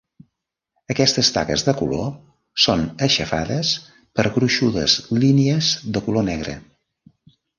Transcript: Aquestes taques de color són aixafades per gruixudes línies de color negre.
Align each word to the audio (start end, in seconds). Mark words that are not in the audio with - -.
Aquestes 0.93 1.27
taques 1.35 1.63
de 1.67 1.75
color 1.81 2.07
són 2.63 2.81
aixafades 3.07 3.73
per 4.19 4.27
gruixudes 4.39 4.95
línies 5.25 5.71
de 5.99 6.05
color 6.09 6.29
negre. 6.33 6.57